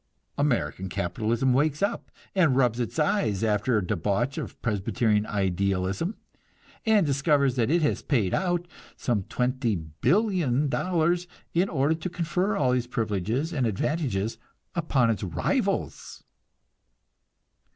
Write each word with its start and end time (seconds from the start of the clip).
American 0.35 0.89
capitalism 0.89 1.53
wakes 1.53 1.83
up, 1.83 2.09
and 2.33 2.55
rubs 2.55 2.79
its 2.79 2.97
eyes 2.97 3.43
after 3.43 3.77
a 3.77 3.85
debauch 3.85 4.39
of 4.39 4.59
Presbyterian 4.63 5.27
idealism, 5.27 6.15
and 6.87 7.05
discovers 7.05 7.53
that 7.55 7.69
it 7.69 7.83
has 7.83 8.01
paid 8.01 8.33
out 8.33 8.67
some 8.97 9.21
$20,000,000,000, 9.25 11.27
in 11.53 11.69
order 11.69 11.93
to 11.93 12.09
confer 12.09 12.57
all 12.57 12.71
these 12.71 12.87
privileges 12.87 13.53
and 13.53 13.67
advantages 13.67 14.39
upon 14.73 15.11
its 15.11 15.21
rivals! 15.23 16.23